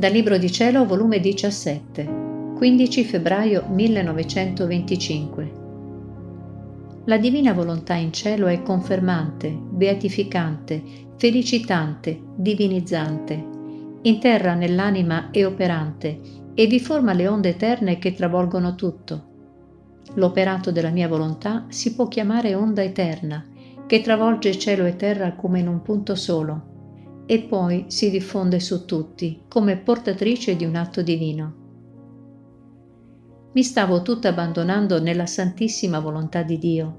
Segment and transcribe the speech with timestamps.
[0.00, 5.52] Dal Libro di Cielo, volume 17, 15 febbraio 1925.
[7.04, 10.82] La divina volontà in cielo è confermante, beatificante,
[11.18, 13.46] felicitante, divinizzante.
[14.00, 16.18] In terra nell'anima è operante
[16.54, 19.24] e vi forma le onde eterne che travolgono tutto.
[20.14, 23.44] L'operato della mia volontà si può chiamare onda eterna,
[23.86, 26.70] che travolge cielo e terra come in un punto solo
[27.30, 31.54] e poi si diffonde su tutti come portatrice di un atto divino.
[33.52, 36.96] Mi stavo tutta abbandonando nella santissima volontà di Dio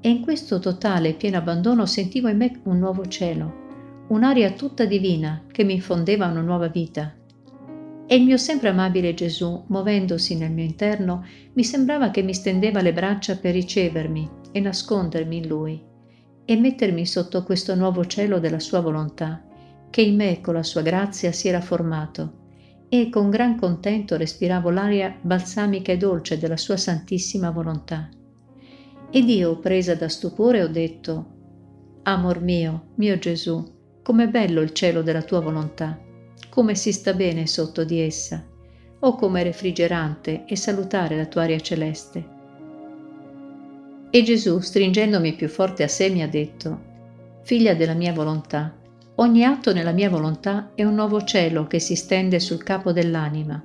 [0.00, 4.84] e in questo totale e pieno abbandono sentivo in me un nuovo cielo, un'aria tutta
[4.84, 7.12] divina che mi infondeva una nuova vita.
[8.06, 12.82] E il mio sempre amabile Gesù, muovendosi nel mio interno, mi sembrava che mi stendeva
[12.82, 15.82] le braccia per ricevermi e nascondermi in Lui
[16.44, 19.42] e mettermi sotto questo nuovo cielo della sua volontà
[19.92, 22.40] che in me con la sua grazia si era formato
[22.88, 28.08] e con gran contento respiravo l'aria balsamica e dolce della sua santissima volontà.
[29.10, 31.26] Ed io, presa da stupore, ho detto,
[32.04, 36.00] Amor mio, mio Gesù, com'è bello il cielo della tua volontà,
[36.48, 38.42] come si sta bene sotto di essa,
[39.00, 42.28] o come refrigerante e salutare la tua aria celeste.
[44.10, 46.80] E Gesù, stringendomi più forte a sé, mi ha detto,
[47.42, 48.80] Figlia della mia volontà,
[49.16, 53.62] Ogni atto nella mia volontà è un nuovo cielo che si stende sul capo dell'anima,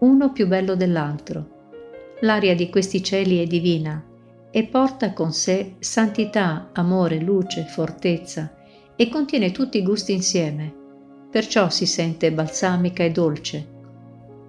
[0.00, 1.60] uno più bello dell'altro.
[2.20, 4.04] L'aria di questi cieli è divina
[4.50, 8.54] e porta con sé santità, amore, luce, fortezza
[8.94, 10.74] e contiene tutti i gusti insieme.
[11.30, 13.66] Perciò si sente balsamica e dolce.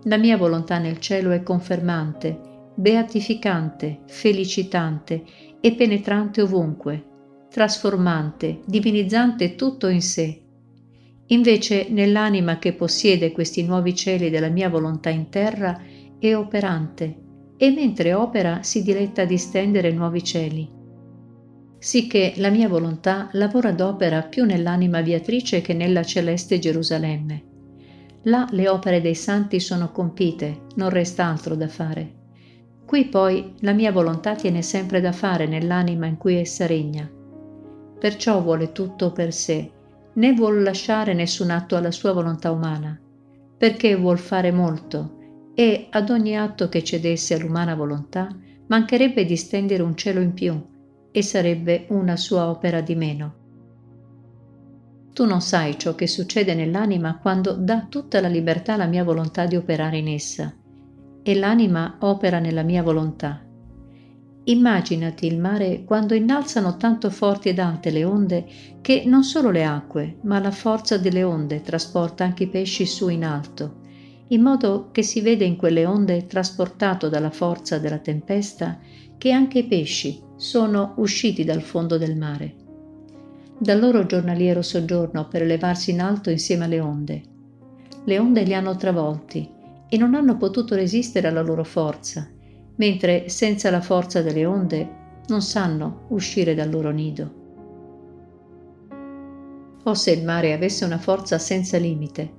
[0.03, 2.37] La mia volontà nel cielo è confermante,
[2.75, 5.23] beatificante, felicitante
[5.61, 7.11] e penetrante ovunque
[7.53, 10.41] trasformante, divinizzante tutto in sé.
[11.33, 15.81] Invece nell'anima che possiede questi nuovi cieli della mia volontà in terra
[16.19, 17.21] è operante
[17.57, 20.69] e mentre opera si diletta a distendere nuovi cieli.
[21.79, 27.43] Sicché la mia volontà lavora d'opera più nell'anima viatrice che nella celeste Gerusalemme.
[28.25, 32.21] Là le opere dei santi sono compite, non resta altro da fare.
[32.85, 37.09] Qui poi la mia volontà tiene sempre da fare nell'anima in cui essa regna
[38.03, 39.71] perciò vuole tutto per sé,
[40.13, 42.99] né vuol lasciare nessun atto alla sua volontà umana,
[43.57, 48.27] perché vuol fare molto e ad ogni atto che cedesse all'umana volontà
[48.67, 50.59] mancherebbe di stendere un cielo in più
[51.11, 53.35] e sarebbe una sua opera di meno.
[55.13, 59.45] Tu non sai ciò che succede nell'anima quando dà tutta la libertà alla mia volontà
[59.45, 60.51] di operare in essa,
[61.21, 63.45] e l'anima opera nella mia volontà
[64.45, 68.45] Immaginati il mare quando innalzano tanto forti ed alte le onde
[68.81, 73.07] che non solo le acque, ma la forza delle onde trasporta anche i pesci su
[73.07, 73.79] in alto,
[74.27, 78.79] in modo che si vede in quelle onde trasportato dalla forza della tempesta
[79.17, 82.55] che anche i pesci sono usciti dal fondo del mare.
[83.57, 87.21] Dal loro giornaliero soggiorno per elevarsi in alto insieme alle onde.
[88.03, 89.49] Le onde li hanno travolti
[89.87, 92.27] e non hanno potuto resistere alla loro forza
[92.75, 97.41] mentre senza la forza delle onde non sanno uscire dal loro nido.
[99.83, 102.33] O se il mare avesse una forza senza limite,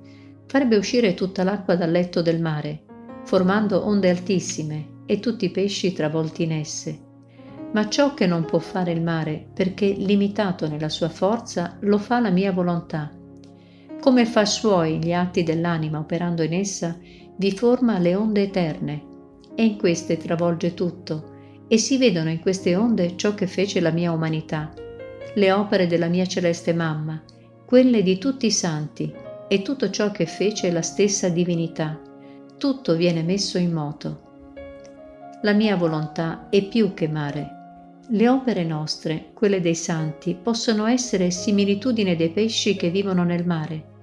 [0.47, 2.83] farebbe uscire tutta l'acqua dal letto del mare,
[3.23, 6.99] formando onde altissime e tutti i pesci travolti in esse.
[7.71, 12.19] Ma ciò che non può fare il mare, perché limitato nella sua forza, lo fa
[12.19, 13.11] la mia volontà.
[13.99, 16.97] Come fa suoi gli atti dell'anima operando in essa,
[17.37, 19.03] vi forma le onde eterne,
[19.55, 21.33] e in queste travolge tutto,
[21.67, 24.71] e si vedono in queste onde ciò che fece la mia umanità,
[25.33, 27.21] le opere della mia celeste mamma,
[27.65, 29.13] quelle di tutti i santi,
[29.47, 31.99] e tutto ciò che fece la stessa divinità.
[32.57, 34.21] Tutto viene messo in moto.
[35.41, 37.51] La mia volontà è più che mare.
[38.09, 43.93] Le opere nostre, quelle dei santi, possono essere similitudine dei pesci che vivono nel mare.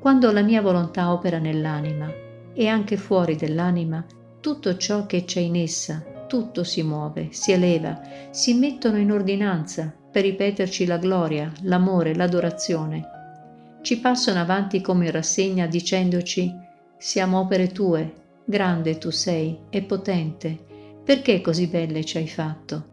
[0.00, 2.10] Quando la mia volontà opera nell'anima
[2.54, 4.04] e anche fuori dell'anima,
[4.42, 8.00] tutto ciò che c'è in essa, tutto si muove, si eleva,
[8.30, 13.08] si mettono in ordinanza per ripeterci la gloria, l'amore, l'adorazione.
[13.82, 16.52] Ci passano avanti come in rassegna dicendoci
[16.98, 18.12] siamo opere tue,
[18.44, 20.58] grande tu sei e potente,
[21.04, 22.90] perché così belle ci hai fatto?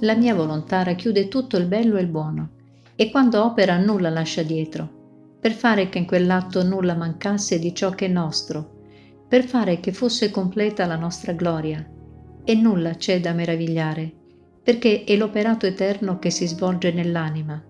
[0.00, 2.48] La mia volontà racchiude tutto il bello e il buono,
[2.96, 7.90] e quando opera nulla lascia dietro, per fare che in quell'atto nulla mancasse di ciò
[7.90, 8.73] che è nostro,
[9.28, 11.84] per fare che fosse completa la nostra gloria.
[12.44, 14.12] E nulla c'è da meravigliare,
[14.62, 17.62] perché è l'operato eterno che si svolge nell'anima.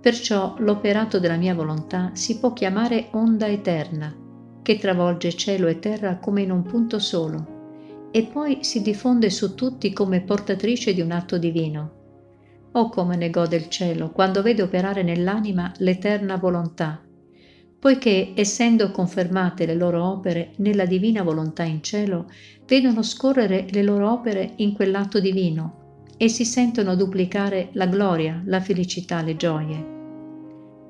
[0.00, 4.14] Perciò l'operato della mia volontà si può chiamare onda eterna,
[4.62, 9.54] che travolge cielo e terra come in un punto solo, e poi si diffonde su
[9.54, 11.92] tutti come portatrice di un atto divino.
[12.72, 17.02] Oh come ne gode il cielo quando vede operare nell'anima l'eterna volontà,
[17.78, 22.26] poiché essendo confermate le loro opere nella divina volontà in cielo,
[22.66, 28.60] vedono scorrere le loro opere in quell'atto divino e si sentono duplicare la gloria, la
[28.60, 29.96] felicità, le gioie.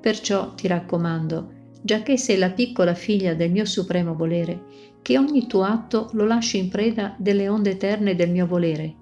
[0.00, 1.52] Perciò ti raccomando,
[1.82, 4.62] giacché sei la piccola figlia del mio supremo volere,
[5.02, 8.94] che ogni tuo atto lo lasci in preda delle onde eterne del mio volere,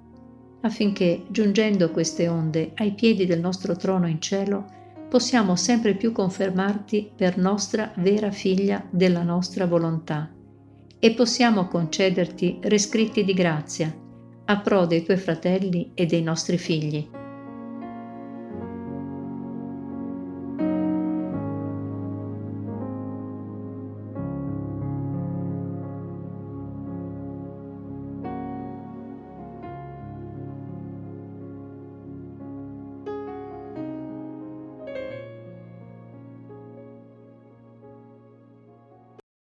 [0.63, 4.67] affinché, giungendo queste onde ai piedi del nostro trono in cielo,
[5.09, 10.31] possiamo sempre più confermarti per nostra vera figlia della nostra volontà
[10.99, 13.95] e possiamo concederti rescritti di grazia
[14.49, 17.26] a pro dei tuoi fratelli e dei nostri figli.